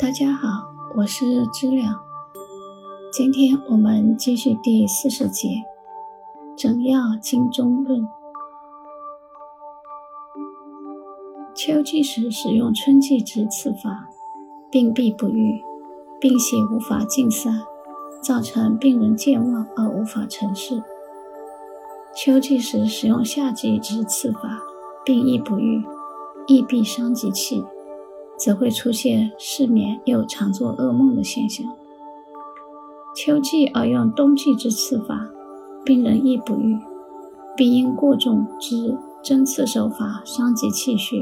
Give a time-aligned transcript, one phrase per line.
[0.00, 2.00] 大家好，我是知了。
[3.12, 5.48] 今天我们继续第四十节
[6.56, 8.00] 《整要经中论》。
[11.54, 14.08] 秋季时使用春季之刺法，
[14.70, 15.62] 病必不愈，
[16.18, 17.60] 病邪无法尽散，
[18.22, 20.82] 造成病人健忘而无法成事。
[22.16, 24.62] 秋季时使用夏季之刺法，
[25.04, 25.84] 病亦不愈，
[26.46, 27.62] 亦必伤及气。
[28.40, 31.66] 则会出现失眠又常做噩梦的现象。
[33.14, 35.28] 秋季而用冬季之刺法，
[35.84, 36.78] 病人亦不愈，
[37.56, 41.16] 必因过重之针刺手法伤及气血，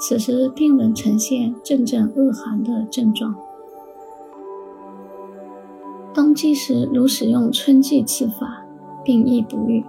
[0.00, 3.34] 此时病人呈现阵阵恶寒的症状。
[6.14, 8.64] 冬季时如使用春季刺法，
[9.02, 9.84] 病亦不愈，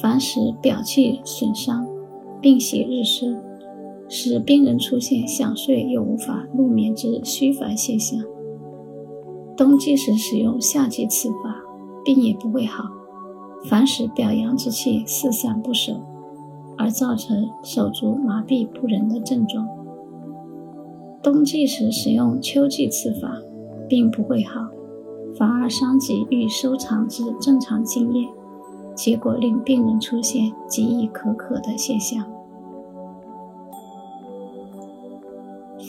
[0.00, 1.86] 凡使表气损伤，
[2.40, 3.47] 病血日深。
[4.08, 8.18] 使病人出现想睡又无法入眠之虚烦现象。
[9.56, 11.56] 冬季时使用夏季刺法，
[12.04, 12.84] 病也不会好，
[13.68, 15.94] 反使表阳之气四散不守，
[16.76, 19.68] 而造成手足麻痹不仁的症状。
[21.22, 23.36] 冬季时使用秋季刺法，
[23.88, 24.60] 并不会好，
[25.36, 28.28] 反而伤及欲收藏之正常津液，
[28.94, 32.24] 结果令病人出现极易口渴的现象。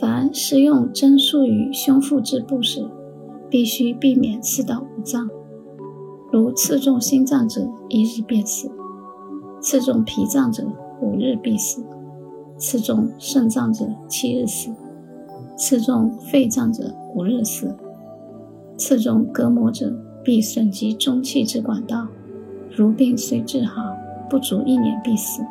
[0.00, 2.88] 凡使用针术于胸腹之部时，
[3.48, 5.28] 必须避免刺到五脏。
[6.32, 8.68] 如刺中心脏者，一日便死；
[9.60, 10.64] 刺中脾脏者，
[11.00, 11.82] 五日必死；
[12.58, 14.70] 刺中肾脏者，七日死；
[15.56, 17.68] 刺中肺脏者，五日死；
[18.76, 22.08] 刺中膈膜者，必损及中气之管道。
[22.74, 23.82] 如病虽治好，
[24.28, 25.42] 不足一年必死。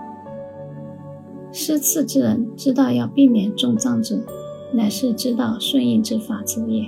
[1.56, 4.18] 施刺之人知道要避免中脏者，
[4.74, 6.84] 乃是知道顺应之法则也。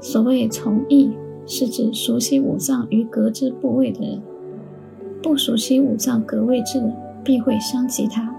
[0.00, 1.10] 所谓从义，
[1.46, 4.18] 是指熟悉五脏与格之部位的人；
[5.22, 6.90] 不熟悉五脏格位之人，
[7.22, 8.34] 必会伤及他。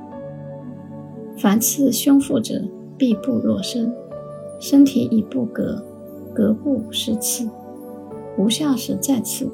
[1.37, 2.63] 凡刺胸腹者，
[2.97, 3.93] 必不裸身，
[4.59, 5.85] 身体以不隔，
[6.33, 7.47] 膈部是刺，
[8.39, 9.47] 无效时再刺。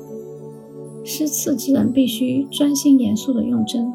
[1.04, 3.92] 施刺之人必须专心严肃地用针。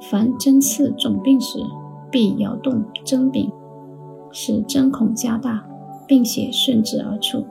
[0.00, 1.58] 凡针刺肿病时，
[2.10, 3.50] 必摇动针柄，
[4.32, 5.64] 使针孔加大，
[6.08, 7.44] 并且顺之而出。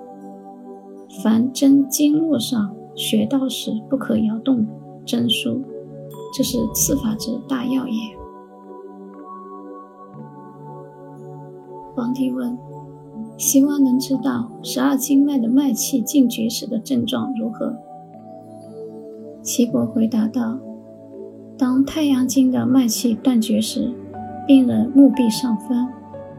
[1.24, 4.66] 凡针经络上穴道时，不可摇动
[5.06, 5.62] 针梳，
[6.34, 7.94] 这是刺法之大要也。
[11.96, 12.58] 皇帝问：
[13.38, 17.76] 希望能知道十二经脉的脉气尽绝时的症状如何？
[19.42, 20.60] 齐国回答道。
[21.80, 23.90] 当太阳经的脉气断绝时，
[24.46, 25.88] 病人目闭上翻，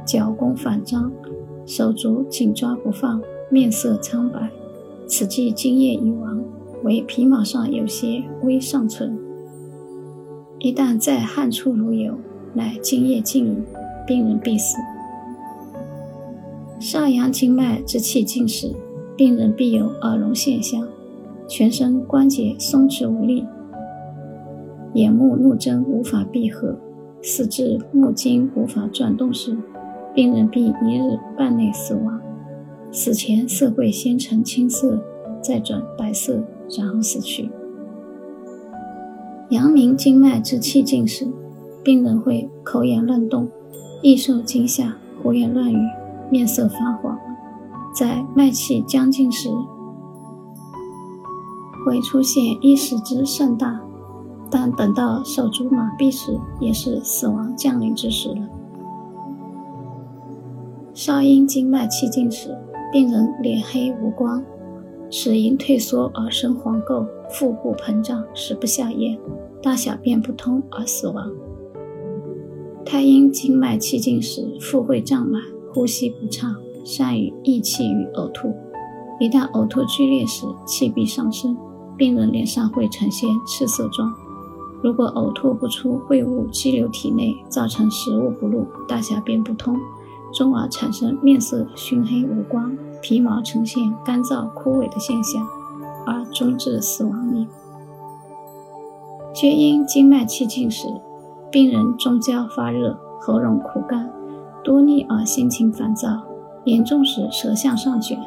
[0.05, 1.11] 脚弓反张，
[1.65, 4.51] 手足紧抓不放，面色苍白，
[5.07, 6.45] 此即津液已亡，
[6.85, 9.19] 为皮毛上有些微尚存。
[10.59, 12.19] 一旦在汗出如油，
[12.53, 13.57] 乃津液尽矣，
[14.07, 14.77] 病人必死。
[16.79, 18.75] 上阳经脉之气尽时，
[19.17, 20.87] 病人必有耳聋现象，
[21.49, 23.47] 全身关节松弛无力。
[24.95, 26.75] 眼目怒睁，无法闭合；
[27.23, 29.57] 四肢目睛无法转动时，
[30.15, 32.21] 病人必一日半内死亡。
[32.91, 35.01] 死前色会先呈青色，
[35.41, 36.43] 再转白色，
[36.77, 37.51] 然后死去。
[39.51, 41.29] 阳明经脉之气尽时，
[41.85, 43.49] 病人会口眼乱动，
[44.03, 45.79] 易受惊吓，胡言乱语，
[46.31, 47.17] 面色发黄。
[47.95, 49.49] 在脉气将尽时，
[51.85, 53.81] 会出现一时之盛大。
[54.51, 58.49] 但等到手足麻痹时，也是死亡降临之时了。
[60.93, 62.57] 少阴经脉气尽时，
[62.93, 64.43] 病人脸黑无光，
[65.09, 69.19] 齿龈退缩而生黄垢，腹部膨胀，食不下咽，
[69.63, 71.31] 大小便不通而死亡。
[72.85, 75.41] 太阴经脉气尽时，腹会胀满，
[75.73, 78.53] 呼吸不畅，善于易气与呕吐。
[79.21, 81.57] 一旦呕吐剧烈时，气必上升，
[81.97, 84.13] 病人脸上会呈现赤色状。
[84.83, 89.77] 如果呕吐不出秽物积留体内，造成食物不入、大小便不通，
[90.35, 95.47] 从而产生面色熏黑无光、皮毛呈现干燥枯萎的现象，
[96.07, 97.47] 而终致死亡矣。
[99.35, 100.89] 厥阴经脉气尽时，
[101.51, 104.11] 病人中焦发热，喉咙苦干，
[104.65, 106.23] 多逆而心情烦躁，
[106.65, 108.19] 严重时舌向上卷，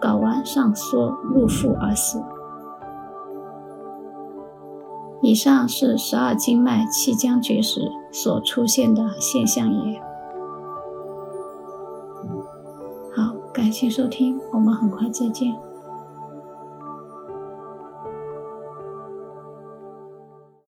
[0.00, 2.20] 睾丸上缩入腹而死。
[5.26, 10.00] 以上是十二经脉气僵绝时所出现的现象也。
[13.12, 15.52] 好感谢收听我们很快再见。